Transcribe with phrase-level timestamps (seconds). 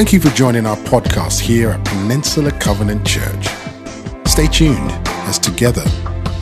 [0.00, 3.48] Thank you for joining our podcast here at Peninsula Covenant Church.
[4.26, 4.90] Stay tuned
[5.28, 5.84] as together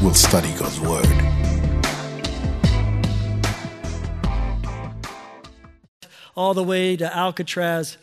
[0.01, 1.09] we'll study God's Word.
[6.37, 7.99] all the way to Alcatraz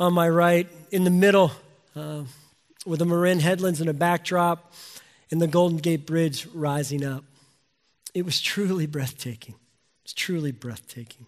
[0.00, 1.52] on my right, in the middle,
[1.94, 2.22] uh,
[2.86, 4.72] with the Marin headlands and a backdrop,
[5.30, 7.22] and the Golden Gate Bridge rising up.
[8.14, 9.56] It was truly breathtaking.
[9.56, 11.26] It was truly breathtaking.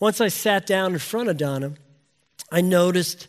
[0.00, 1.74] Once I sat down in front of Donna,
[2.52, 3.26] I noticed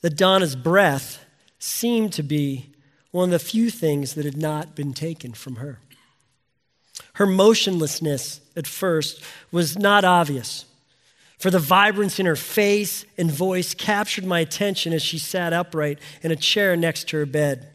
[0.00, 1.24] that Donna's breath
[1.60, 2.70] seemed to be
[3.12, 5.78] one of the few things that had not been taken from her.
[7.14, 10.64] Her motionlessness at first was not obvious,
[11.38, 16.00] for the vibrance in her face and voice captured my attention as she sat upright
[16.22, 17.68] in a chair next to her bed.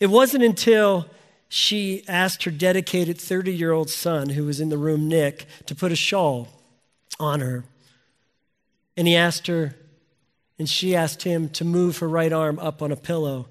[0.00, 1.06] It wasn't until
[1.48, 5.74] she asked her dedicated 30 year old son, who was in the room, Nick, to
[5.74, 6.48] put a shawl
[7.20, 7.64] on her.
[8.96, 9.76] And he asked her,
[10.58, 13.46] and she asked him to move her right arm up on a pillow,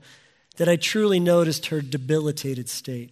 [0.57, 3.11] that I truly noticed her debilitated state.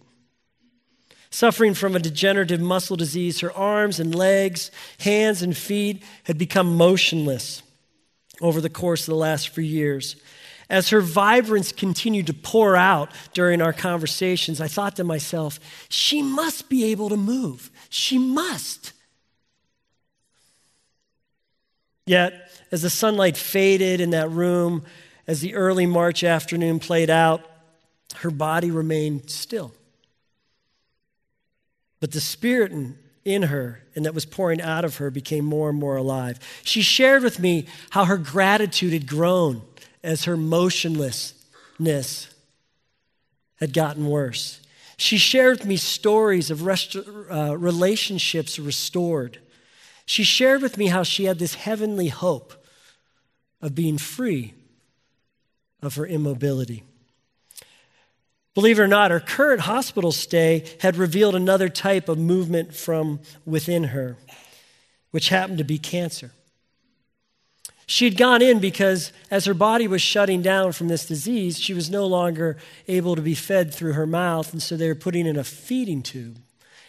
[1.30, 6.76] Suffering from a degenerative muscle disease, her arms and legs, hands and feet had become
[6.76, 7.62] motionless
[8.40, 10.16] over the course of the last few years.
[10.68, 16.22] As her vibrance continued to pour out during our conversations, I thought to myself, she
[16.22, 17.70] must be able to move.
[17.88, 18.92] She must.
[22.06, 24.82] Yet, as the sunlight faded in that room,
[25.26, 27.46] as the early March afternoon played out,
[28.16, 29.72] her body remained still.
[32.00, 35.68] But the spirit in, in her and that was pouring out of her became more
[35.68, 36.40] and more alive.
[36.64, 39.62] She shared with me how her gratitude had grown
[40.02, 42.28] as her motionlessness
[43.56, 44.60] had gotten worse.
[44.96, 49.38] She shared with me stories of rest- uh, relationships restored.
[50.06, 52.54] She shared with me how she had this heavenly hope
[53.62, 54.52] of being free
[55.80, 56.82] of her immobility.
[58.54, 63.20] Believe it or not, her current hospital stay had revealed another type of movement from
[63.46, 64.16] within her,
[65.10, 66.32] which happened to be cancer.
[67.86, 71.90] She'd gone in because as her body was shutting down from this disease, she was
[71.90, 72.58] no longer
[72.88, 76.02] able to be fed through her mouth, and so they were putting in a feeding
[76.02, 76.38] tube.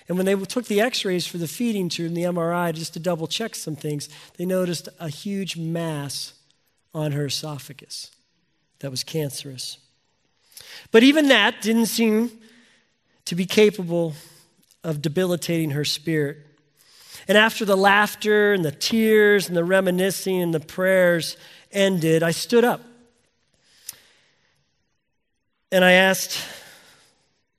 [0.08, 2.94] And when they took the x rays for the feeding tube and the MRI just
[2.94, 6.34] to double check some things, they noticed a huge mass
[6.94, 8.12] on her esophagus
[8.80, 9.78] that was cancerous.
[10.92, 12.32] But even that didn't seem
[13.26, 14.14] to be capable
[14.84, 16.38] of debilitating her spirit.
[17.28, 21.38] And after the laughter and the tears and the reminiscing and the prayers
[21.72, 22.82] ended, I stood up.
[25.72, 26.38] And I asked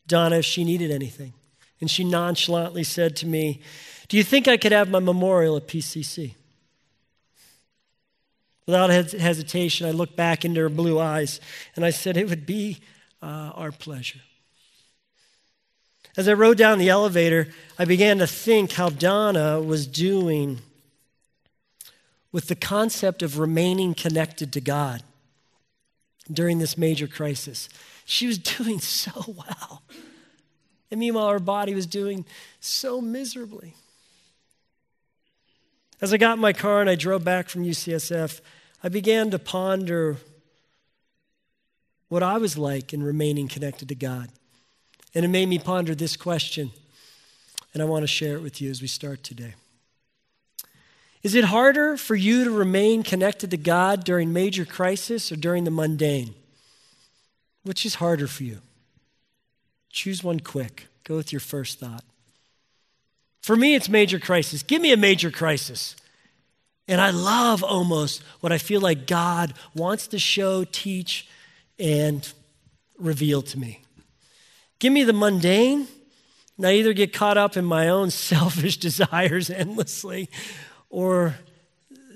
[0.06, 1.32] Donna if she needed anything.
[1.80, 3.60] And she nonchalantly said to me,
[4.08, 6.34] Do you think I could have my memorial at PCC?
[8.66, 11.40] Without hesitation, I looked back into her blue eyes
[11.76, 12.80] and I said, It would be
[13.22, 14.20] uh, our pleasure.
[16.16, 17.48] As I rode down the elevator,
[17.78, 20.60] I began to think how Donna was doing
[22.30, 25.02] with the concept of remaining connected to God
[26.32, 27.68] during this major crisis.
[28.04, 29.82] She was doing so well.
[30.90, 32.24] And meanwhile, her body was doing
[32.60, 33.74] so miserably.
[36.04, 38.42] As I got in my car and I drove back from UCSF,
[38.82, 40.18] I began to ponder
[42.10, 44.28] what I was like in remaining connected to God.
[45.14, 46.72] And it made me ponder this question,
[47.72, 49.54] and I want to share it with you as we start today.
[51.22, 55.64] Is it harder for you to remain connected to God during major crisis or during
[55.64, 56.34] the mundane?
[57.62, 58.58] Which is harder for you?
[59.88, 60.88] Choose one quick.
[61.02, 62.04] Go with your first thought.
[63.44, 64.62] For me, it's major crisis.
[64.62, 65.96] Give me a major crisis.
[66.88, 71.28] And I love almost what I feel like God wants to show, teach,
[71.78, 72.26] and
[72.98, 73.82] reveal to me.
[74.78, 75.86] Give me the mundane,
[76.56, 80.30] and I either get caught up in my own selfish desires endlessly
[80.88, 81.34] or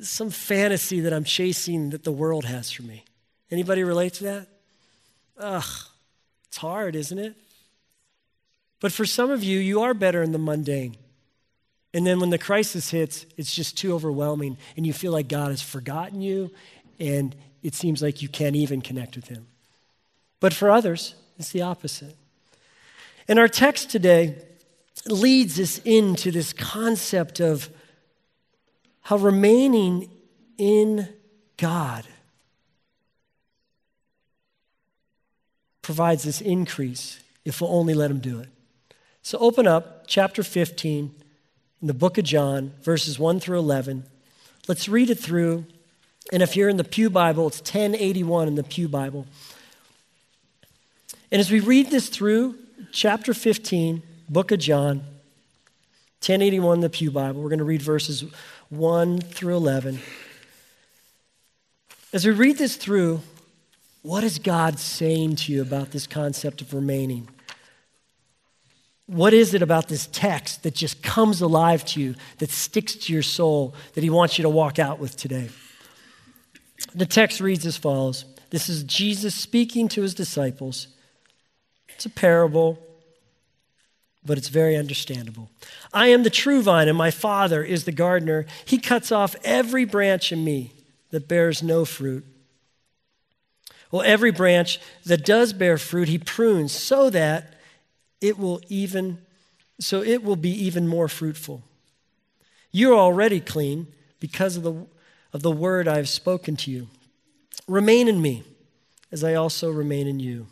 [0.00, 3.04] some fantasy that I'm chasing that the world has for me.
[3.50, 4.46] Anybody relate to that?
[5.36, 5.84] Ugh,
[6.46, 7.34] it's hard, isn't it?
[8.80, 10.96] But for some of you, you are better in the mundane.
[11.94, 15.50] And then when the crisis hits, it's just too overwhelming, and you feel like God
[15.50, 16.50] has forgotten you,
[17.00, 19.46] and it seems like you can't even connect with Him.
[20.40, 22.16] But for others, it's the opposite.
[23.26, 24.36] And our text today
[25.06, 27.70] leads us into this concept of
[29.02, 30.10] how remaining
[30.58, 31.08] in
[31.56, 32.06] God
[35.80, 38.48] provides this increase if we'll only let Him do it.
[39.22, 41.14] So open up chapter 15
[41.80, 44.04] in the book of John, verses 1 through 11.
[44.66, 45.64] Let's read it through
[46.32, 49.26] And if you're in the Pew Bible, it's 1081 in the Pew Bible.
[51.32, 52.56] And as we read this through,
[52.92, 54.98] chapter 15, book of John,
[56.20, 58.24] 1081 in the Pew Bible, we're going to read verses
[58.68, 60.00] 1 through 11.
[62.12, 63.20] As we read this through,
[64.02, 67.28] what is God saying to you about this concept of remaining?
[69.08, 73.12] What is it about this text that just comes alive to you, that sticks to
[73.12, 75.48] your soul, that He wants you to walk out with today?
[76.94, 80.88] The text reads as follows This is Jesus speaking to His disciples.
[81.88, 82.78] It's a parable,
[84.26, 85.48] but it's very understandable.
[85.90, 88.44] I am the true vine, and my Father is the gardener.
[88.66, 90.72] He cuts off every branch in me
[91.12, 92.26] that bears no fruit.
[93.90, 97.54] Well, every branch that does bear fruit, he prunes so that
[98.20, 99.18] it will even
[99.80, 101.62] so it will be even more fruitful.
[102.72, 103.88] You are already clean
[104.18, 104.86] because of the
[105.32, 106.88] of the word I have spoken to you.
[107.66, 108.44] Remain in me,
[109.12, 110.46] as I also remain in you.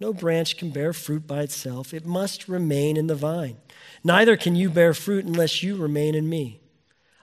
[0.00, 3.56] No branch can bear fruit by itself, it must remain in the vine.
[4.02, 6.60] Neither can you bear fruit unless you remain in me.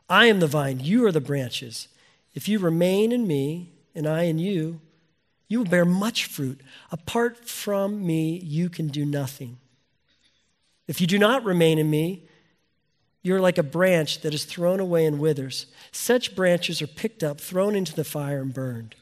[0.09, 1.87] I am the vine, you are the branches.
[2.33, 4.79] If you remain in me, and I in you,
[5.51, 6.61] you will bear much fruit.
[6.93, 9.57] Apart from me, you can do nothing.
[10.87, 12.23] If you do not remain in me,
[13.21, 15.65] you're like a branch that is thrown away and withers.
[15.91, 18.95] Such branches are picked up, thrown into the fire, and burned.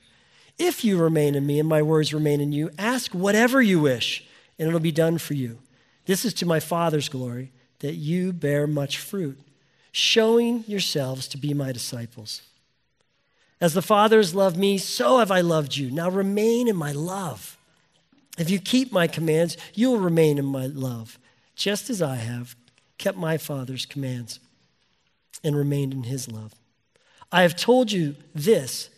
[0.58, 4.26] If you remain in me and my words remain in you, ask whatever you wish,
[4.58, 5.60] and it'll be done for you.
[6.08, 9.40] This is to my Father's glory, that you bear much fruit,
[9.92, 12.42] showing yourselves to be my disciples.
[13.62, 15.92] As the Father has loved me, so have I loved you.
[15.92, 17.58] Now remain in my love.
[18.38, 21.20] If you keep my commands, you will remain in my love,
[21.56, 22.56] just as I have
[22.98, 24.40] kept my Father's commands
[25.44, 26.54] and remained in his love.
[27.32, 28.90] I have told you this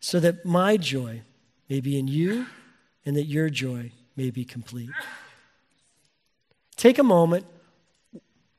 [0.00, 1.22] so that my joy
[1.68, 2.46] may be in you
[3.06, 4.90] and that your joy may be complete.
[6.76, 7.46] Take a moment.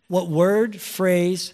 [0.08, 1.54] What word, phrase,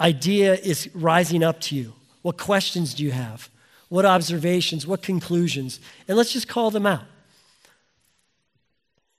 [0.00, 1.94] idea is rising up to you?
[2.22, 3.48] What questions do you have?
[3.88, 4.86] What observations?
[4.86, 5.80] What conclusions?
[6.06, 7.04] And let's just call them out.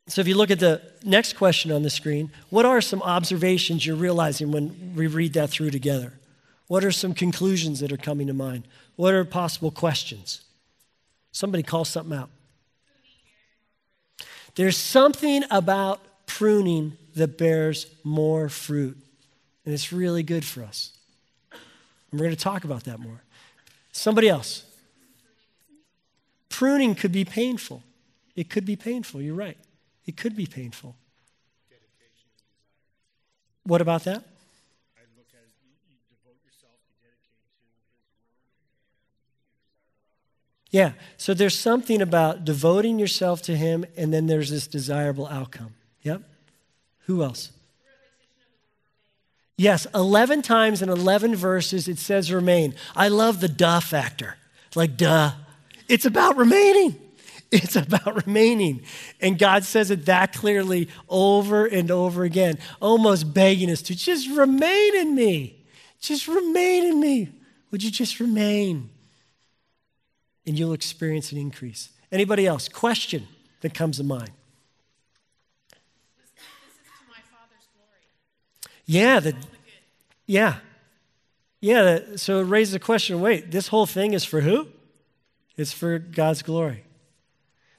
[0.07, 3.85] So, if you look at the next question on the screen, what are some observations
[3.85, 6.13] you're realizing when we read that through together?
[6.67, 8.63] What are some conclusions that are coming to mind?
[8.95, 10.41] What are possible questions?
[11.31, 12.29] Somebody call something out.
[14.55, 18.97] There's something about pruning that bears more fruit,
[19.65, 20.97] and it's really good for us.
[22.11, 23.21] And we're going to talk about that more.
[23.91, 24.65] Somebody else.
[26.49, 27.83] Pruning could be painful.
[28.35, 29.21] It could be painful.
[29.21, 29.57] You're right.
[30.05, 30.95] It could be painful.
[33.63, 34.23] What about that?
[40.71, 45.73] Yeah, so there's something about devoting yourself to Him, and then there's this desirable outcome.
[46.01, 46.23] Yep.
[47.07, 47.51] Who else?
[49.61, 52.73] Yes, 11 times in 11 verses it says remain.
[52.95, 54.35] I love the duh factor.
[54.73, 55.33] Like, duh.
[55.87, 56.95] It's about remaining.
[57.53, 58.81] It's about remaining.
[59.19, 64.29] And God says it that clearly over and over again, almost begging us to just
[64.29, 65.61] remain in me.
[65.99, 67.27] Just remain in me.
[67.71, 68.89] Would you just remain?
[70.47, 71.89] And you'll experience an increase.
[72.09, 72.69] Anybody else?
[72.69, 73.27] Question
[73.59, 74.31] that comes to mind.
[78.85, 79.35] Yeah, the,
[80.31, 80.55] yeah.
[81.59, 84.67] Yeah, so it raises the question wait, this whole thing is for who?
[85.57, 86.85] It's for God's glory.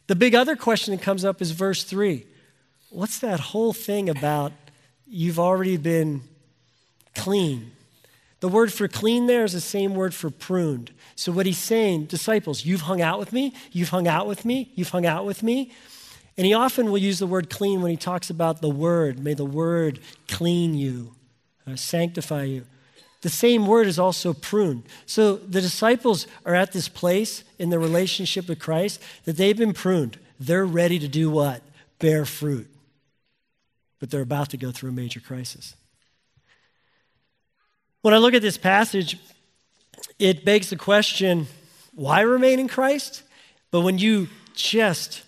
[0.06, 2.26] The big other question that comes up is verse 3.
[2.90, 4.52] What's that whole thing about
[5.06, 6.22] you've already been
[7.14, 7.72] clean?
[8.40, 10.92] The word for clean there is the same word for pruned.
[11.14, 14.72] So, what he's saying, disciples, you've hung out with me, you've hung out with me,
[14.74, 15.72] you've hung out with me.
[16.36, 19.18] And he often will use the word clean when he talks about the word.
[19.18, 21.14] May the word clean you,
[21.66, 22.64] uh, sanctify you.
[23.22, 24.82] The same word is also pruned.
[25.06, 29.72] So the disciples are at this place in their relationship with Christ that they've been
[29.72, 30.18] pruned.
[30.40, 31.62] They're ready to do what?
[32.00, 32.68] Bear fruit.
[34.00, 35.76] But they're about to go through a major crisis.
[38.00, 39.18] When I look at this passage,
[40.18, 41.46] it begs the question
[41.94, 43.22] why remain in Christ?
[43.70, 45.22] But when you just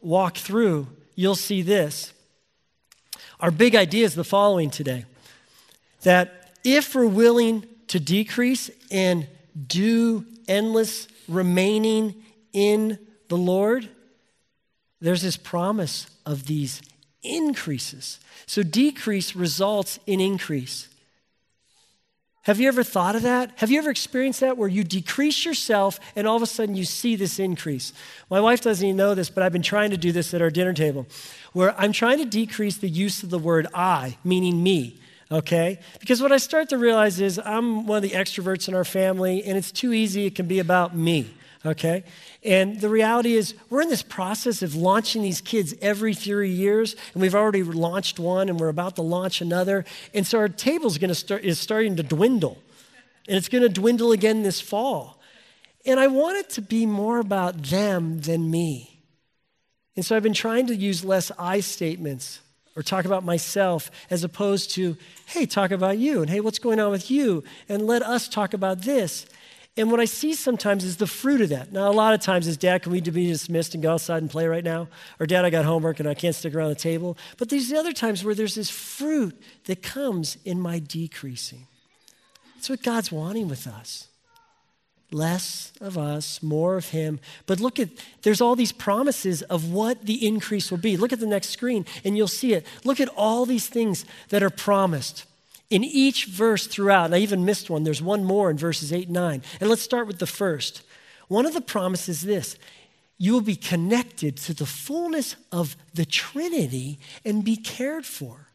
[0.00, 2.12] walk through, you'll see this.
[3.40, 5.06] Our big idea is the following today
[6.04, 9.26] that if we're willing to decrease and
[9.66, 12.14] do endless remaining
[12.52, 13.88] in the Lord,
[15.00, 16.80] there's this promise of these
[17.22, 18.20] increases.
[18.46, 20.88] So decrease results in increase.
[22.42, 23.52] Have you ever thought of that?
[23.56, 26.84] Have you ever experienced that where you decrease yourself and all of a sudden you
[26.84, 27.94] see this increase?
[28.28, 30.50] My wife doesn't even know this, but I've been trying to do this at our
[30.50, 31.06] dinner table,
[31.54, 35.00] where I'm trying to decrease the use of the word I, meaning me,
[35.34, 35.78] okay?
[36.00, 39.44] Because what I start to realize is I'm one of the extroverts in our family,
[39.44, 41.34] and it's too easy, it can be about me
[41.66, 42.04] okay?
[42.42, 46.94] And the reality is, we're in this process of launching these kids every three years,
[47.12, 49.84] and we've already launched one, and we're about to launch another.
[50.12, 52.58] And so our table's to start is starting to dwindle,
[53.26, 55.20] and it's to dwindle again this fall.
[55.86, 59.00] And I want it to be more about them than me.
[59.96, 62.40] And so I've been trying to use less I statements
[62.76, 66.80] or talk about myself as opposed to, hey, talk about you, and hey, what's going
[66.80, 69.26] on with you, and let us talk about this.
[69.76, 71.72] And what I see sometimes is the fruit of that.
[71.72, 74.30] Now, a lot of times is, Dad, can we be dismissed and go outside and
[74.30, 74.86] play right now?
[75.18, 77.18] Or, Dad, I got homework and I can't stick around the table.
[77.38, 81.66] But there's the other times where there's this fruit that comes in my decreasing.
[82.54, 84.06] That's what God's wanting with us.
[85.12, 87.20] Less of us, more of Him.
[87.46, 87.90] But look at,
[88.22, 90.96] there's all these promises of what the increase will be.
[90.96, 92.66] Look at the next screen and you'll see it.
[92.84, 95.24] Look at all these things that are promised
[95.70, 99.06] in each verse throughout, and I even missed one, there's one more in verses 8
[99.06, 99.42] and 9.
[99.60, 100.82] And let's start with the first.
[101.28, 102.58] One of the promises is this
[103.16, 108.48] you will be connected to the fullness of the Trinity and be cared for.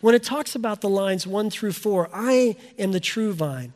[0.00, 3.72] When it talks about the lines 1 through 4, I am the true vine.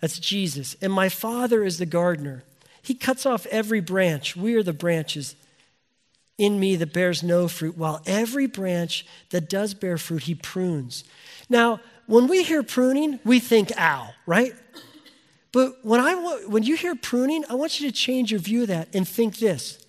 [0.00, 0.76] That's Jesus.
[0.80, 2.44] And my Father is the gardener.
[2.82, 4.36] He cuts off every branch.
[4.36, 5.34] We are the branches
[6.38, 11.02] in me that bears no fruit, while every branch that does bear fruit, he prunes.
[11.48, 14.54] Now, when we hear pruning, we think ow, right?
[15.50, 16.14] But when, I,
[16.46, 19.38] when you hear pruning, I want you to change your view of that and think
[19.38, 19.84] this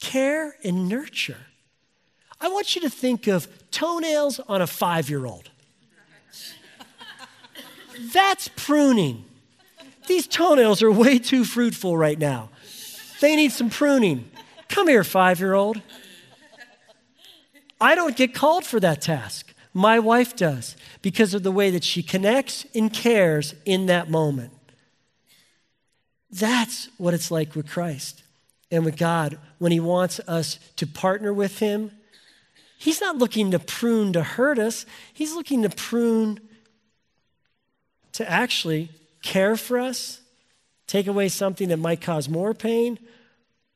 [0.00, 1.38] care and nurture.
[2.40, 5.50] I want you to think of toenails on a five year old.
[8.12, 9.24] That's pruning.
[10.06, 12.50] These toenails are way too fruitful right now.
[13.20, 14.30] They need some pruning.
[14.68, 15.80] Come here, five year old.
[17.80, 19.52] I don't get called for that task.
[19.74, 24.52] My wife does because of the way that she connects and cares in that moment.
[26.30, 28.22] That's what it's like with Christ
[28.70, 31.90] and with God when He wants us to partner with Him.
[32.78, 36.40] He's not looking to prune to hurt us, He's looking to prune
[38.12, 38.90] to actually
[39.22, 40.20] care for us,
[40.86, 42.98] take away something that might cause more pain,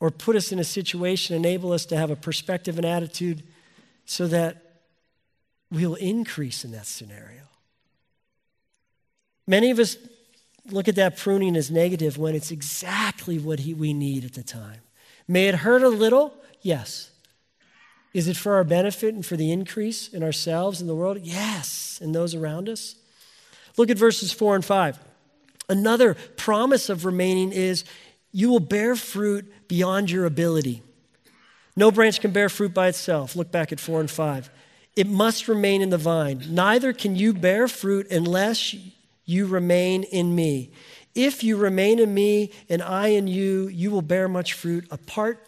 [0.00, 3.42] or put us in a situation, enable us to have a perspective and attitude
[4.06, 4.56] so that
[5.70, 7.42] we'll increase in that scenario.
[9.46, 9.96] Many of us
[10.70, 14.42] look at that pruning as negative when it's exactly what he, we need at the
[14.42, 14.80] time.
[15.28, 16.34] May it hurt a little?
[16.62, 17.10] Yes.
[18.12, 21.18] Is it for our benefit and for the increase in ourselves and the world?
[21.22, 22.96] Yes, and those around us.
[23.76, 24.98] Look at verses 4 and 5.
[25.70, 27.84] Another promise of remaining is
[28.32, 30.82] you will bear fruit beyond your ability.
[31.76, 33.36] No branch can bear fruit by itself.
[33.36, 34.50] Look back at 4 and 5.
[34.96, 36.42] It must remain in the vine.
[36.48, 38.74] Neither can you bear fruit unless
[39.24, 40.72] you remain in me.
[41.14, 44.86] If you remain in me and I in you, you will bear much fruit.
[44.90, 45.46] Apart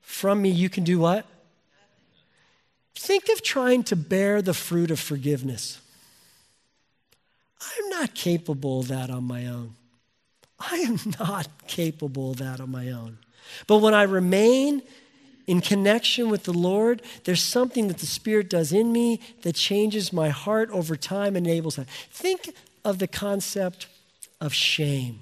[0.00, 1.26] from me, you can do what?
[2.94, 5.80] Think of trying to bear the fruit of forgiveness.
[7.60, 9.74] I'm not capable of that on my own.
[10.58, 13.18] I am not capable of that on my own.
[13.66, 14.82] But when I remain
[15.46, 20.12] in connection with the Lord, there's something that the Spirit does in me that changes
[20.12, 21.88] my heart over time, and enables that.
[22.10, 23.86] Think of the concept
[24.40, 25.20] of shame.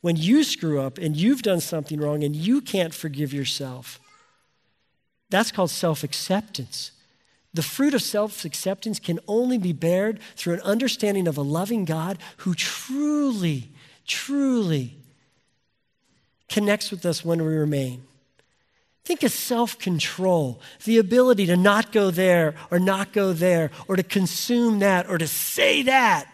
[0.00, 4.00] When you screw up and you've done something wrong and you can't forgive yourself,
[5.28, 6.92] that's called self acceptance.
[7.52, 11.84] The fruit of self acceptance can only be bared through an understanding of a loving
[11.84, 13.70] God who truly
[14.06, 14.96] truly
[16.48, 18.02] connects with us when we remain.
[19.04, 23.96] Think of self control, the ability to not go there or not go there or
[23.96, 26.28] to consume that or to say that.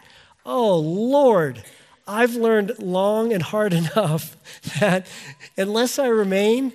[0.45, 1.63] Oh, Lord,
[2.07, 4.37] I've learned long and hard enough
[4.79, 5.07] that
[5.57, 6.73] unless I remain,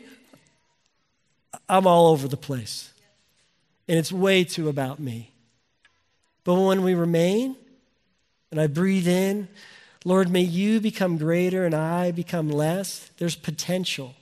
[1.68, 2.91] I'm all over the place.
[3.92, 5.32] And it's way too about me.
[6.44, 7.56] But when we remain
[8.50, 9.48] and I breathe in,
[10.06, 13.10] Lord, may you become greater and I become less.
[13.18, 14.14] There's potential.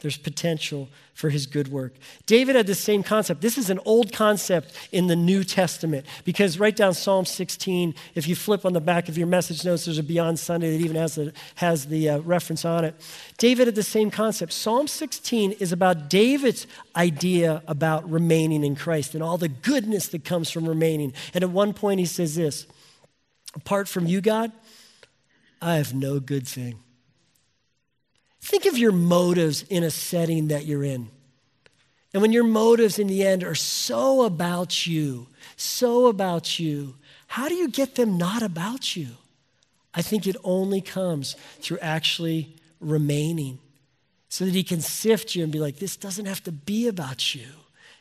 [0.00, 1.94] There's potential for his good work.
[2.26, 3.40] David had the same concept.
[3.40, 7.94] This is an old concept in the New Testament because write down Psalm 16.
[8.14, 10.84] If you flip on the back of your message notes, there's a Beyond Sunday that
[10.84, 12.94] even has the, has the uh, reference on it.
[13.38, 14.52] David had the same concept.
[14.52, 20.24] Psalm 16 is about David's idea about remaining in Christ and all the goodness that
[20.24, 21.14] comes from remaining.
[21.32, 22.66] And at one point, he says this
[23.54, 24.52] Apart from you, God,
[25.62, 26.80] I have no good thing.
[28.46, 31.08] Think of your motives in a setting that you're in.
[32.12, 35.26] And when your motives in the end are so about you,
[35.56, 36.94] so about you,
[37.26, 39.08] how do you get them not about you?
[39.92, 43.58] I think it only comes through actually remaining
[44.28, 47.34] so that he can sift you and be like, this doesn't have to be about
[47.34, 47.48] you.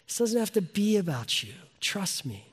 [0.05, 1.53] This doesn't have to be about you.
[1.81, 2.45] Trust me.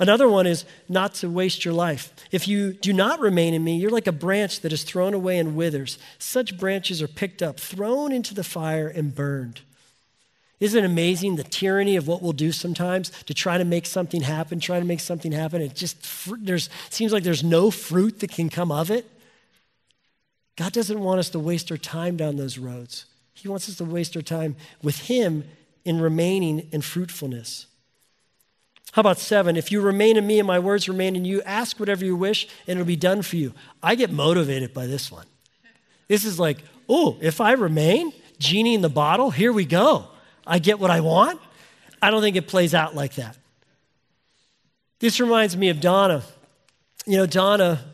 [0.00, 2.12] Another one is not to waste your life.
[2.32, 5.38] If you do not remain in me, you're like a branch that is thrown away
[5.38, 5.98] and withers.
[6.18, 9.60] Such branches are picked up, thrown into the fire, and burned.
[10.58, 14.22] Isn't it amazing the tyranny of what we'll do sometimes to try to make something
[14.22, 15.60] happen, try to make something happen?
[15.60, 15.98] It just
[16.44, 19.06] there's, seems like there's no fruit that can come of it.
[20.56, 23.04] God doesn't want us to waste our time down those roads.
[23.34, 25.44] He wants us to waste our time with Him
[25.84, 27.66] in remaining in fruitfulness.
[28.92, 29.56] How about seven?
[29.56, 32.48] If you remain in me and my words remain in you, ask whatever you wish
[32.66, 33.54] and it'll be done for you.
[33.82, 35.26] I get motivated by this one.
[36.08, 40.06] This is like, oh, if I remain, genie in the bottle, here we go.
[40.44, 41.40] I get what I want.
[42.02, 43.36] I don't think it plays out like that.
[44.98, 46.22] This reminds me of Donna.
[47.06, 47.84] You know, Donna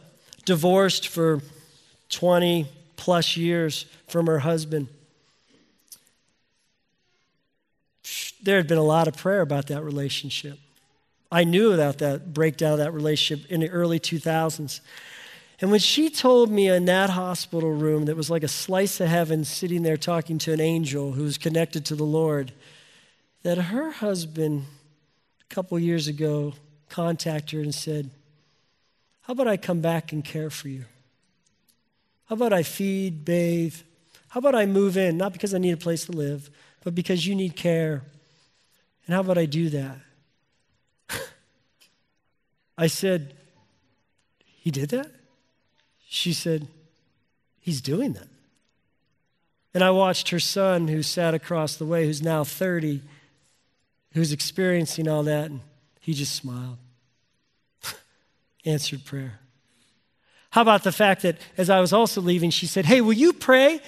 [0.44, 1.42] divorced for
[2.08, 4.88] 20 plus years from her husband.
[8.42, 10.58] There had been a lot of prayer about that relationship.
[11.30, 14.80] I knew about that breakdown of that relationship in the early 2000s.
[15.60, 19.08] And when she told me in that hospital room that was like a slice of
[19.08, 22.52] heaven sitting there talking to an angel who was connected to the Lord,
[23.42, 24.66] that her husband,
[25.40, 26.54] a couple years ago,
[26.88, 28.10] contacted her and said,
[29.22, 30.84] How about I come back and care for you?
[32.26, 33.76] How about I feed, bathe?
[34.28, 36.50] How about I move in, not because I need a place to live,
[36.84, 38.02] but because you need care?
[39.06, 39.98] And how about I do that?
[42.78, 43.34] I said,
[44.44, 45.10] He did that?
[46.08, 46.68] She said,
[47.60, 48.28] He's doing that.
[49.74, 53.02] And I watched her son, who sat across the way, who's now 30,
[54.14, 55.60] who's experiencing all that, and
[56.00, 56.78] he just smiled.
[58.64, 59.40] Answered prayer.
[60.50, 63.34] How about the fact that as I was also leaving, she said, Hey, will you
[63.34, 63.80] pray?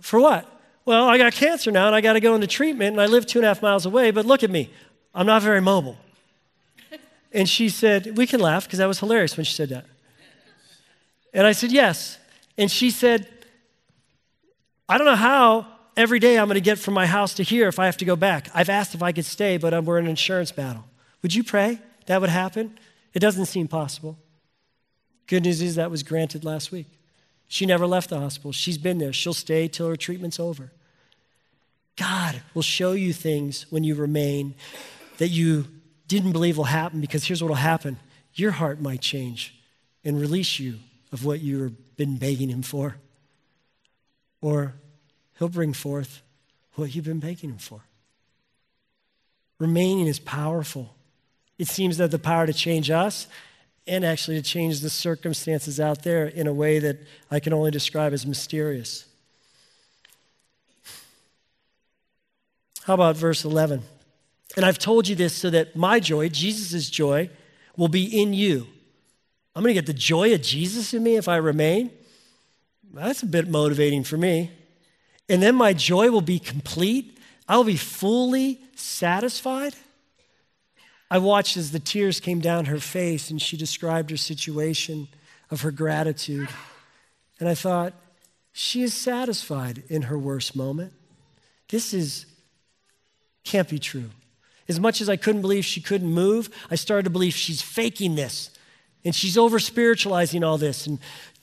[0.00, 0.50] For what?
[0.84, 3.26] Well, I got cancer now and I got to go into treatment and I live
[3.26, 4.70] two and a half miles away, but look at me.
[5.14, 5.96] I'm not very mobile.
[7.32, 9.86] And she said, We can laugh because that was hilarious when she said that.
[11.32, 12.18] And I said, Yes.
[12.58, 13.28] And she said,
[14.88, 15.66] I don't know how
[15.96, 18.04] every day I'm going to get from my house to here if I have to
[18.04, 18.48] go back.
[18.54, 20.84] I've asked if I could stay, but um, we're in an insurance battle.
[21.22, 22.78] Would you pray that would happen?
[23.14, 24.18] It doesn't seem possible.
[25.26, 26.86] Good news is that was granted last week.
[27.46, 28.52] She never left the hospital.
[28.52, 29.12] She's been there.
[29.12, 30.72] She'll stay till her treatment's over.
[31.96, 34.54] God will show you things when you remain
[35.18, 35.66] that you
[36.10, 37.96] didn't believe will happen because here's what will happen
[38.34, 39.54] your heart might change
[40.04, 40.78] and release you
[41.12, 42.96] of what you've been begging Him for.
[44.40, 44.74] Or
[45.38, 46.22] He'll bring forth
[46.74, 47.82] what you've been begging Him for.
[49.58, 50.94] Remaining is powerful.
[51.58, 53.28] It seems that the power to change us
[53.86, 56.98] and actually to change the circumstances out there in a way that
[57.30, 59.06] I can only describe as mysterious.
[62.82, 63.82] How about verse 11?
[64.56, 67.30] And I've told you this so that my joy, Jesus' joy,
[67.76, 68.66] will be in you.
[69.54, 71.90] I'm going to get the joy of Jesus in me if I remain.
[72.92, 74.50] That's a bit motivating for me.
[75.28, 77.18] And then my joy will be complete.
[77.48, 79.74] I'll be fully satisfied.
[81.10, 85.08] I watched as the tears came down her face and she described her situation
[85.50, 86.48] of her gratitude.
[87.38, 87.94] And I thought,
[88.52, 90.92] she is satisfied in her worst moment.
[91.68, 92.26] This is
[93.44, 94.10] can't be true.
[94.70, 98.14] As much as I couldn't believe she couldn't move, I started to believe she's faking
[98.14, 98.50] this.
[99.04, 100.86] And she's over spiritualizing all this.
[100.86, 101.00] And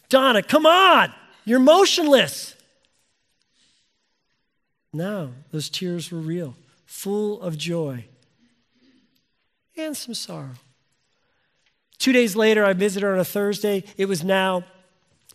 [0.07, 1.13] Donna, come on,
[1.43, 2.55] you're motionless.
[4.93, 8.05] No, those tears were real, full of joy
[9.75, 10.55] and some sorrow.
[11.99, 13.83] Two days later, I visited her on a Thursday.
[13.97, 14.63] It was now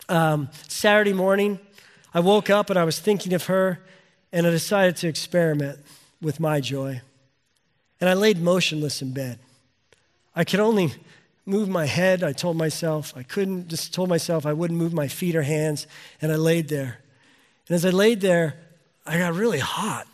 [0.08, 1.60] um, Saturday morning.
[2.14, 3.80] I woke up and I was thinking of her,
[4.32, 5.78] and I decided to experiment
[6.22, 7.02] with my joy
[8.02, 9.38] and I laid motionless in bed.
[10.34, 10.92] I could only
[11.46, 12.24] move my head.
[12.24, 15.86] I told myself I couldn't, just told myself I wouldn't move my feet or hands,
[16.20, 16.98] and I laid there.
[17.68, 18.56] And as I laid there,
[19.06, 20.08] I got really hot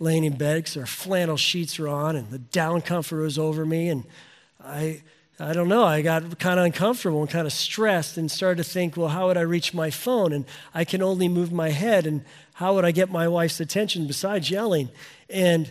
[0.00, 3.66] laying in bed because our flannel sheets were on and the down comfort was over
[3.66, 3.90] me.
[3.90, 4.04] And
[4.64, 5.02] I,
[5.38, 8.68] I don't know, I got kind of uncomfortable and kind of stressed and started to
[8.68, 10.32] think, well, how would I reach my phone?
[10.32, 12.06] And I can only move my head.
[12.06, 14.88] And how would I get my wife's attention besides yelling?
[15.28, 15.70] And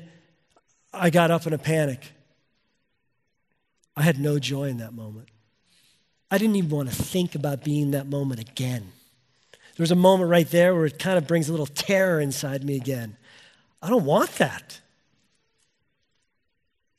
[0.95, 2.11] I got up in a panic.
[3.95, 5.29] I had no joy in that moment.
[6.31, 8.91] I didn't even want to think about being in that moment again.
[9.51, 12.63] There was a moment right there where it kind of brings a little terror inside
[12.63, 13.17] me again.
[13.81, 14.79] I don't want that.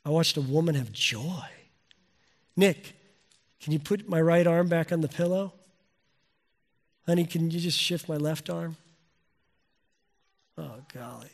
[0.05, 1.45] I watched a woman have joy.
[2.55, 2.95] Nick,
[3.61, 5.53] can you put my right arm back on the pillow?
[7.07, 8.77] Honey, can you just shift my left arm?
[10.59, 11.31] Oh, golly.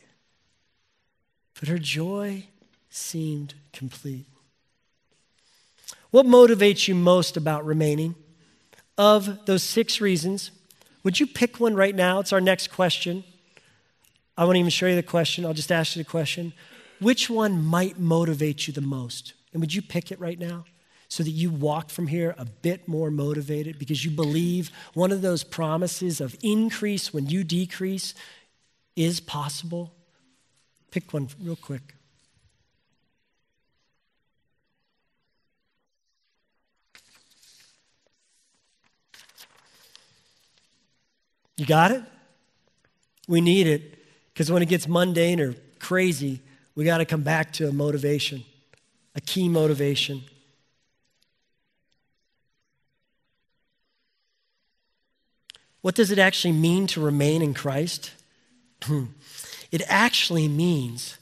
[1.59, 2.47] But her joy
[2.93, 4.27] seemed complete.
[6.11, 8.13] What motivates you most about remaining?
[8.97, 10.51] Of those six reasons,
[11.03, 12.19] would you pick one right now?
[12.19, 13.23] It's our next question.
[14.37, 16.53] I won't even show you the question, I'll just ask you the question.
[16.99, 19.33] Which one might motivate you the most?
[19.51, 20.65] And would you pick it right now?
[21.09, 25.21] so that you walk from here a bit more motivated because you believe one of
[25.21, 28.15] those promises of increase when you decrease
[28.95, 29.93] is possible?
[30.89, 31.93] Pick one real quick.
[41.57, 42.03] You got it?
[43.27, 43.99] We need it
[44.33, 46.41] because when it gets mundane or crazy,
[46.75, 48.43] we got to come back to a motivation,
[49.15, 50.23] a key motivation.
[55.81, 58.11] What does it actually mean to remain in Christ?
[59.71, 61.17] it actually means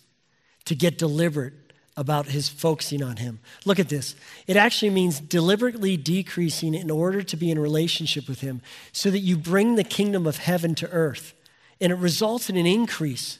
[0.66, 1.61] to get deliberate
[1.98, 3.40] about his focusing on him.
[3.66, 4.16] Look at this.
[4.48, 9.20] It actually means deliberately decreasing in order to be in relationship with him so that
[9.20, 11.34] you bring the kingdom of heaven to earth.
[11.82, 13.40] And it results in an increase,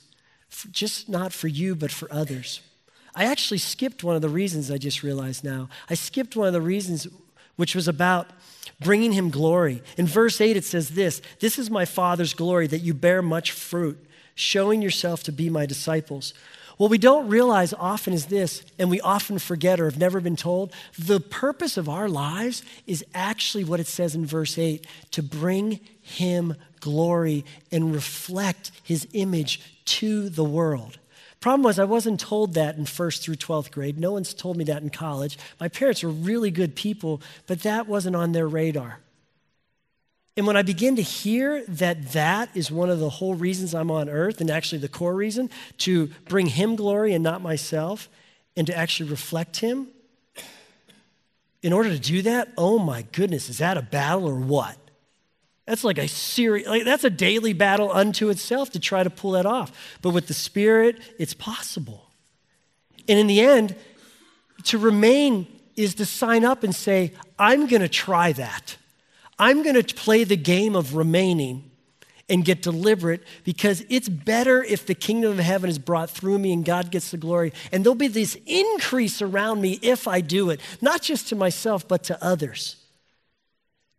[0.72, 2.62] just not for you, but for others.
[3.16, 5.70] I actually skipped one of the reasons I just realized now.
[5.90, 7.08] I skipped one of the reasons
[7.56, 8.32] which was about
[8.80, 9.82] bringing him glory.
[9.98, 13.52] In verse 8, it says this This is my Father's glory, that you bear much
[13.52, 14.04] fruit,
[14.36, 16.34] showing yourself to be my disciples.
[16.82, 20.36] What we don't realize often is this, and we often forget or have never been
[20.36, 25.22] told the purpose of our lives is actually what it says in verse 8 to
[25.22, 30.98] bring him glory and reflect his image to the world.
[31.40, 34.00] Problem was, I wasn't told that in first through 12th grade.
[34.00, 35.38] No one's told me that in college.
[35.60, 39.02] My parents were really good people, but that wasn't on their radar.
[40.38, 43.92] And when I begin to hear that that is one of the whole reasons I'm
[43.92, 48.10] on earth, and actually the core reason, to bring Him glory and not myself,
[48.56, 49.88] and to actually reflect Him,
[51.62, 54.78] in order to do that, oh my goodness, is that a battle or what?
[55.68, 59.32] That's like a serious, like that's a daily battle unto itself to try to pull
[59.32, 59.72] that off.
[60.02, 62.10] But with the Spirit, it's possible.
[63.08, 63.76] And in the end,
[64.64, 68.78] to remain is to sign up and say, I'm going to try that.
[69.42, 71.72] I'm going to play the game of remaining
[72.30, 76.54] and get deliberate because it's better if the kingdom of heaven is brought through me
[76.54, 77.52] and God gets the glory.
[77.72, 81.88] And there'll be this increase around me if I do it, not just to myself,
[81.88, 82.76] but to others.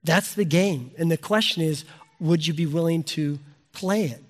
[0.04, 0.92] That's the game.
[0.96, 1.84] And the question is
[2.20, 3.40] would you be willing to
[3.72, 4.22] play it?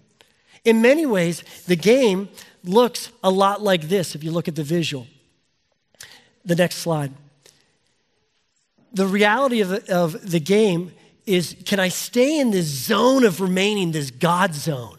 [0.64, 2.30] In many ways, the game
[2.64, 5.06] looks a lot like this if you look at the visual.
[6.42, 7.12] The next slide.
[8.94, 10.92] The reality of the, of the game
[11.26, 14.98] is can I stay in this zone of remaining, this God zone?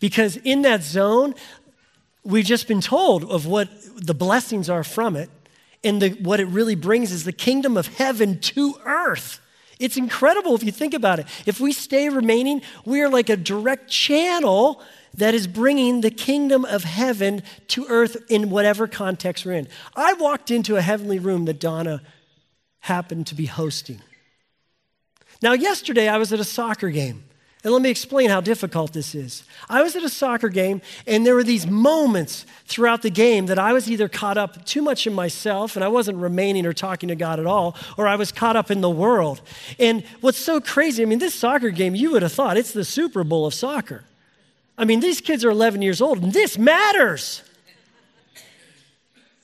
[0.00, 1.34] Because in that zone,
[2.24, 5.30] we've just been told of what the blessings are from it.
[5.84, 9.40] And the, what it really brings is the kingdom of heaven to earth.
[9.80, 11.26] It's incredible if you think about it.
[11.44, 14.80] If we stay remaining, we are like a direct channel
[15.14, 19.68] that is bringing the kingdom of heaven to earth in whatever context we're in.
[19.96, 22.00] I walked into a heavenly room that Donna
[22.80, 24.00] happened to be hosting.
[25.42, 27.24] Now, yesterday I was at a soccer game.
[27.64, 29.44] And let me explain how difficult this is.
[29.68, 33.58] I was at a soccer game, and there were these moments throughout the game that
[33.58, 37.08] I was either caught up too much in myself, and I wasn't remaining or talking
[37.08, 39.42] to God at all, or I was caught up in the world.
[39.78, 42.84] And what's so crazy, I mean, this soccer game, you would have thought it's the
[42.84, 44.02] Super Bowl of soccer.
[44.76, 47.44] I mean, these kids are 11 years old, and this matters.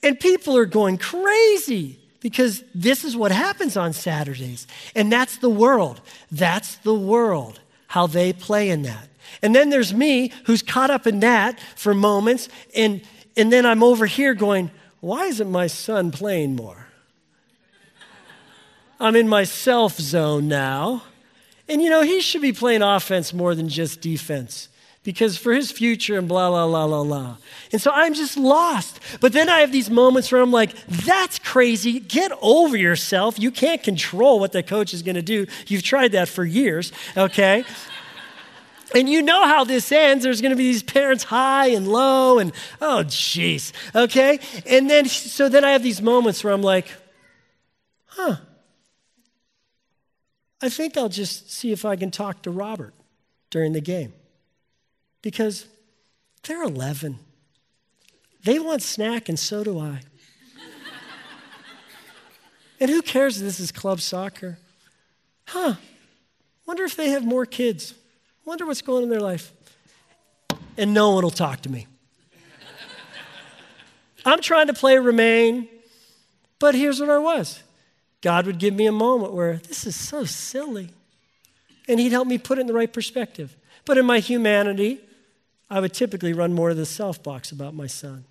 [0.03, 4.67] And people are going crazy because this is what happens on Saturdays.
[4.95, 6.03] And that's the world.
[6.31, 9.09] That's the world how they play in that.
[9.41, 13.01] And then there's me who's caught up in that for moments, and,
[13.35, 16.87] and then I'm over here going, why isn't my son playing more?
[19.01, 21.05] I'm in my self zone now.
[21.67, 24.69] And you know, he should be playing offense more than just defense
[25.09, 27.37] because for his future and blah, blah, blah, blah, blah.
[27.73, 29.01] And so I'm just lost.
[29.21, 31.99] But then I have these moments where I'm like, that's crazy.
[31.99, 33.39] Get over yourself.
[33.39, 35.47] You can't control what the coach is going to do.
[35.67, 37.65] You've tried that for years, okay?
[38.95, 40.25] And you know how this ends.
[40.25, 44.41] There's going to be these parents high and low, and oh, jeez, okay?
[44.65, 46.87] And then, so then I have these moments where I'm like,
[48.07, 48.37] huh,
[50.63, 52.95] I think I'll just see if I can talk to Robert
[53.51, 54.15] during the game
[55.23, 55.67] because
[56.45, 57.19] they're 11.
[58.45, 60.01] They want snack, and so do I.
[62.81, 64.59] and who cares if this is club soccer?
[65.47, 65.75] Huh,
[66.67, 67.95] wonder if they have more kids.
[68.45, 69.53] Wonder what's going on in their life.
[70.77, 71.87] And no one will talk to me.
[74.25, 75.69] I'm trying to play Remain,
[76.59, 77.63] but here's what I was
[78.21, 80.91] God would give me a moment where this is so silly.
[81.89, 83.57] And He'd help me put it in the right perspective.
[83.85, 85.01] But in my humanity,
[85.71, 88.25] I would typically run more to the self box about my son.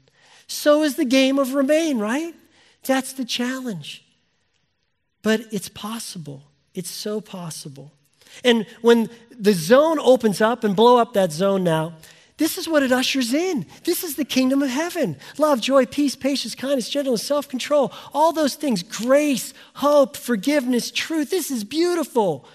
[0.48, 2.34] So is the game of Remain, right?
[2.84, 4.06] That's the challenge.
[5.22, 6.44] But it's possible.
[6.74, 7.92] It's so possible.
[8.44, 11.94] And when the zone opens up and blow up that zone now,
[12.38, 13.66] this is what it ushers in.
[13.84, 18.32] This is the kingdom of heaven love, joy, peace, patience, kindness, gentleness, self control, all
[18.32, 21.32] those things grace, hope, forgiveness, truth.
[21.32, 22.48] This is beautiful.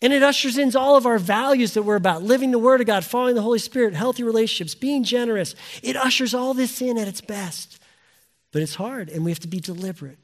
[0.00, 2.86] And it ushers in all of our values that we're about living the Word of
[2.86, 5.56] God, following the Holy Spirit, healthy relationships, being generous.
[5.82, 7.80] It ushers all this in at its best.
[8.52, 10.18] But it's hard, and we have to be deliberate.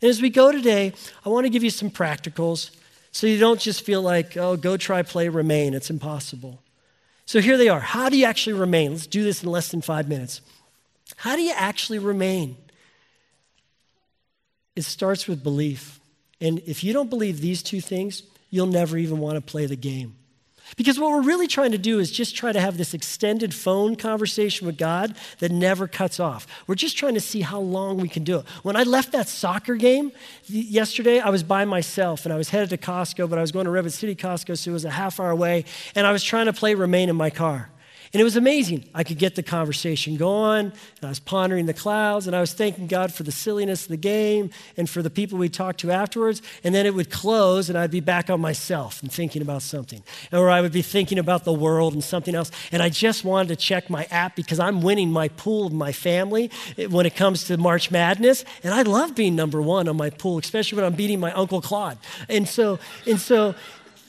[0.00, 0.92] And as we go today,
[1.24, 2.70] I want to give you some practicals
[3.12, 5.74] so you don't just feel like, oh, go try, play, remain.
[5.74, 6.60] It's impossible.
[7.24, 7.80] So here they are.
[7.80, 8.92] How do you actually remain?
[8.92, 10.40] Let's do this in less than five minutes.
[11.16, 12.56] How do you actually remain?
[14.74, 16.00] It starts with belief.
[16.40, 19.74] And if you don't believe these two things, you'll never even want to play the
[19.74, 20.14] game.
[20.76, 23.96] Because what we're really trying to do is just try to have this extended phone
[23.96, 26.46] conversation with God that never cuts off.
[26.66, 28.46] We're just trying to see how long we can do it.
[28.62, 30.12] When I left that soccer game
[30.46, 33.64] yesterday, I was by myself and I was headed to Costco, but I was going
[33.64, 36.46] to Redwood City Costco, so it was a half hour away, and I was trying
[36.46, 37.70] to play Remain in my car.
[38.12, 38.84] And it was amazing.
[38.94, 42.52] I could get the conversation going, and I was pondering the clouds, and I was
[42.52, 45.90] thanking God for the silliness of the game and for the people we talked to
[45.90, 46.42] afterwards.
[46.62, 50.02] And then it would close, and I'd be back on myself and thinking about something.
[50.30, 52.50] Or I would be thinking about the world and something else.
[52.70, 55.92] And I just wanted to check my app because I'm winning my pool of my
[55.92, 56.50] family
[56.90, 58.44] when it comes to March Madness.
[58.62, 61.62] And I love being number one on my pool, especially when I'm beating my Uncle
[61.62, 61.96] Claude.
[62.28, 63.54] And so, and so,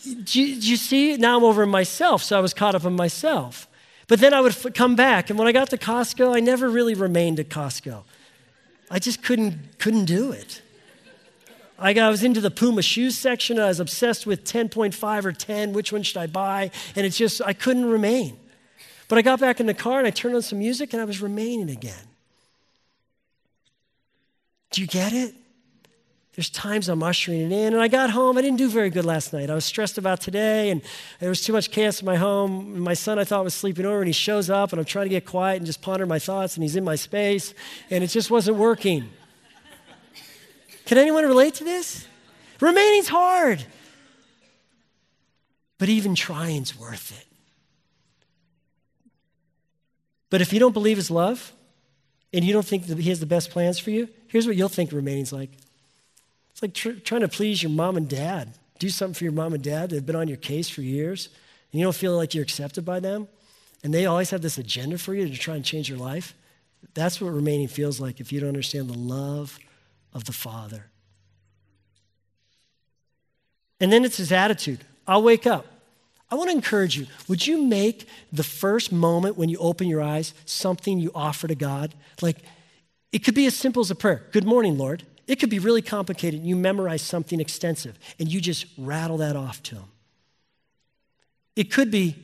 [0.03, 1.15] do you, do you see?
[1.15, 3.69] Now I'm over myself, so I was caught up in myself.
[4.07, 6.93] But then I would come back, and when I got to Costco, I never really
[6.93, 8.03] remained at Costco.
[8.91, 10.61] I just couldn't, couldn't do it.
[11.79, 13.59] I, got, I was into the Puma shoes section.
[13.59, 15.73] I was obsessed with 10.5 or 10.
[15.73, 16.71] Which one should I buy?
[16.95, 18.37] And it's just, I couldn't remain.
[19.07, 21.05] But I got back in the car and I turned on some music and I
[21.05, 22.07] was remaining again.
[24.71, 25.35] Do you get it?
[26.36, 27.74] There's times I'm ushering it in.
[27.74, 28.38] And I got home.
[28.38, 29.50] I didn't do very good last night.
[29.52, 30.82] I was stressed about today, and
[31.19, 32.80] there was too much chaos in my home.
[32.80, 35.10] My son, I thought, was sleeping over, and he shows up, and I'm trying to
[35.10, 37.54] get quiet and just ponder my thoughts, and he's in my space,
[37.91, 39.10] and it just wasn't working.
[40.86, 42.08] Can anyone relate to this?
[42.60, 43.63] Remaining's hard.
[45.78, 47.28] But even trying's worth it.
[50.32, 51.54] But if you don't believe his love,
[52.34, 54.67] and you don't think that he has the best plans for you, here's what you'll
[54.67, 55.52] think remaining's like.
[56.53, 58.53] It's like tr- trying to please your mom and dad.
[58.79, 61.29] Do something for your mom and dad that have been on your case for years,
[61.71, 63.27] and you don't feel like you're accepted by them,
[63.83, 66.33] and they always have this agenda for you to try and change your life.
[66.93, 69.57] That's what remaining feels like if you don't understand the love
[70.13, 70.85] of the Father.
[73.79, 74.79] And then it's his attitude.
[75.07, 75.65] I'll wake up.
[76.29, 77.07] I want to encourage you.
[77.27, 81.55] Would you make the first moment when you open your eyes something you offer to
[81.55, 81.93] God?
[82.21, 82.37] Like,
[83.11, 85.03] it could be as simple as a prayer Good morning, Lord.
[85.27, 86.41] It could be really complicated.
[86.41, 89.86] And you memorize something extensive and you just rattle that off to them.
[91.55, 92.15] It could be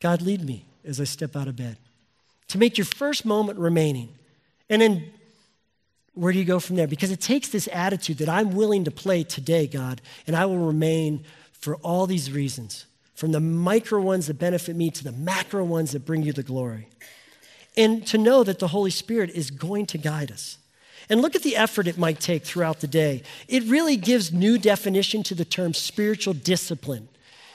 [0.00, 1.76] God, lead me as I step out of bed.
[2.48, 4.08] To make your first moment remaining.
[4.68, 5.12] And then
[6.14, 6.86] where do you go from there?
[6.86, 10.58] Because it takes this attitude that I'm willing to play today, God, and I will
[10.58, 15.62] remain for all these reasons from the micro ones that benefit me to the macro
[15.62, 16.88] ones that bring you the glory.
[17.76, 20.56] And to know that the Holy Spirit is going to guide us.
[21.10, 23.24] And look at the effort it might take throughout the day.
[23.48, 27.08] It really gives new definition to the term spiritual discipline.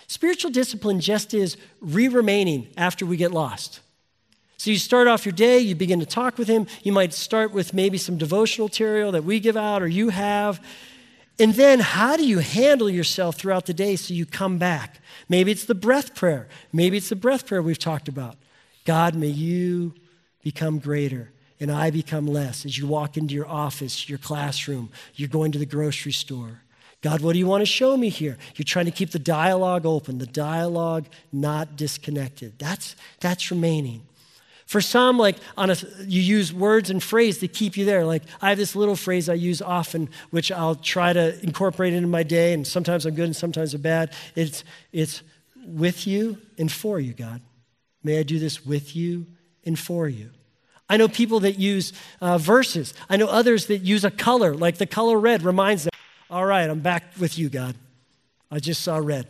[0.08, 3.80] Spiritual discipline just is re remaining after we get lost.
[4.58, 6.68] So you start off your day, you begin to talk with him.
[6.84, 10.62] You might start with maybe some devotional material that we give out or you have.
[11.40, 15.00] And then, how do you handle yourself throughout the day so you come back?
[15.28, 16.48] Maybe it's the breath prayer.
[16.74, 18.36] Maybe it's the breath prayer we've talked about.
[18.86, 19.94] God, may you
[20.42, 25.30] become greater and I become less as you walk into your office, your classroom, you're
[25.30, 26.62] going to the grocery store.
[27.02, 28.38] God, what do you want to show me here?
[28.56, 32.58] You're trying to keep the dialogue open, the dialogue not disconnected.
[32.58, 34.02] That's, that's remaining.
[34.66, 38.04] For some, like on a, you use words and phrase to keep you there.
[38.04, 42.08] Like I have this little phrase I use often, which I'll try to incorporate into
[42.08, 44.12] my day, and sometimes I'm good and sometimes I'm bad.
[44.36, 45.22] It's it's
[45.64, 47.42] with you and for you, God.
[48.04, 49.28] May I do this with you
[49.64, 50.32] and for you.
[50.90, 52.94] I know people that use uh, verses.
[53.10, 55.92] I know others that use a color, like the color red reminds them,
[56.30, 57.76] all right, I'm back with you, God.
[58.52, 59.28] I just saw red.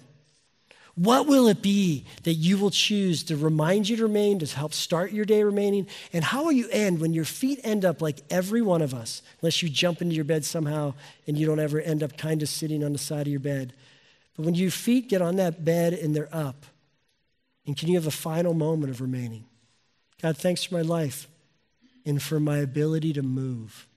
[0.96, 4.74] What will it be that you will choose to remind you to remain, to help
[4.74, 5.88] start your day remaining?
[6.14, 9.22] And how will you end when your feet end up like every one of us,
[9.42, 10.94] unless you jump into your bed somehow
[11.28, 13.74] and you don't ever end up kind of sitting on the side of your bed?
[14.38, 16.66] But when your feet get on that bed and they're up,
[17.68, 19.46] and can you have a final moment of remaining?
[20.22, 21.28] God, thanks for my life
[22.06, 23.88] and for my ability to move.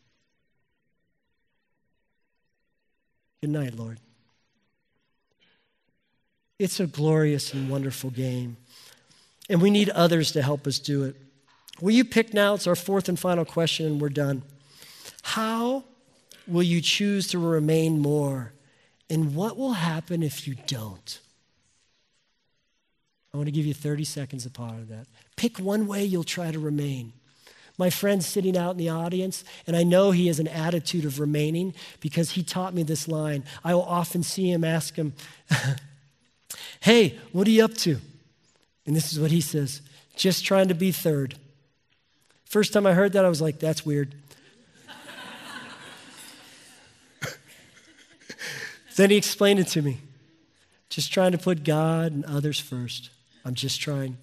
[3.40, 4.00] Good night, Lord.
[6.58, 8.56] It's a glorious and wonderful game.
[9.48, 11.16] And we need others to help us do it.
[11.80, 12.54] Will you pick now?
[12.54, 14.42] It's our fourth and final question, and we're done.
[15.22, 15.84] How
[16.46, 18.52] will you choose to remain more?
[19.08, 21.20] And what will happen if you don't?
[23.32, 25.06] I want to give you 30 seconds part of that.
[25.36, 27.12] Pick one way you'll try to remain.
[27.78, 31.20] My friend's sitting out in the audience, and I know he has an attitude of
[31.20, 33.44] remaining because he taught me this line.
[33.62, 35.12] I will often see him ask him,
[36.80, 37.98] Hey, what are you up to?
[38.84, 39.80] And this is what he says
[40.16, 41.36] just trying to be third.
[42.44, 44.12] First time I heard that, I was like, That's weird.
[48.96, 49.98] then he explained it to me.
[50.90, 53.10] Just trying to put God and others first.
[53.44, 54.16] I'm just trying,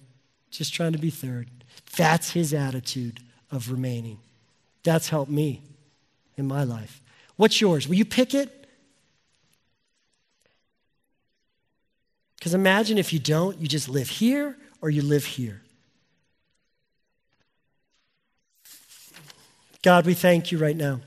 [0.50, 1.48] just trying to be third.
[1.96, 4.18] That's his attitude of remaining.
[4.82, 5.62] That's helped me
[6.36, 7.00] in my life.
[7.36, 7.88] What's yours?
[7.88, 8.66] Will you pick it?
[12.38, 15.62] Because imagine if you don't, you just live here or you live here.
[19.82, 21.00] God, we thank you right now.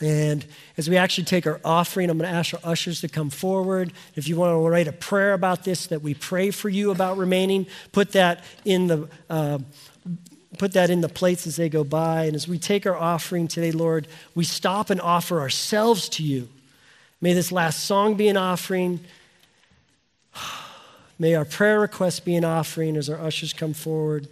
[0.00, 0.44] And
[0.76, 3.92] as we actually take our offering, I'm going to ask our ushers to come forward.
[4.16, 7.16] If you want to write a prayer about this, that we pray for you about
[7.16, 9.58] remaining, put that in the uh,
[10.58, 12.24] put that in the plates as they go by.
[12.24, 16.48] And as we take our offering today, Lord, we stop and offer ourselves to you.
[17.20, 19.00] May this last song be an offering.
[21.18, 24.28] May our prayer requests be an offering as our ushers come forward.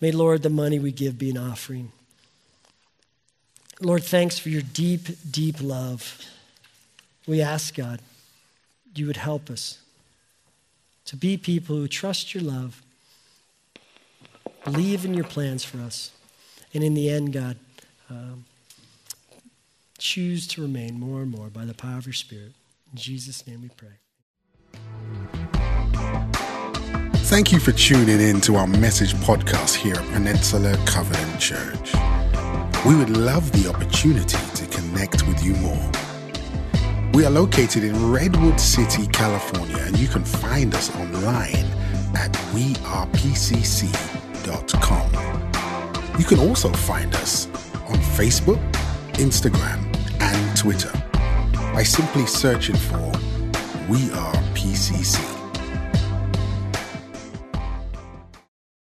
[0.00, 1.92] May, Lord, the money we give be an offering.
[3.80, 6.20] Lord, thanks for your deep, deep love.
[7.26, 8.00] We ask, God,
[8.94, 9.78] you would help us
[11.06, 12.82] to be people who trust your love,
[14.64, 16.10] believe in your plans for us,
[16.72, 17.56] and in the end, God,
[18.10, 18.44] um,
[19.98, 22.52] choose to remain more and more by the power of your Spirit.
[22.92, 23.88] In Jesus' name we pray.
[27.24, 31.94] Thank you for tuning in to our message podcast here at Peninsula Covenant Church.
[32.86, 35.90] We would love the opportunity to connect with you more.
[37.12, 41.64] We are located in Redwood City, California, and you can find us online
[42.14, 44.23] at wearepcc.com.
[46.18, 47.46] You can also find us
[47.88, 48.60] on Facebook,
[49.14, 49.80] Instagram,
[50.20, 50.92] and Twitter
[51.72, 53.12] by simply searching for
[53.88, 55.33] We Are PCC.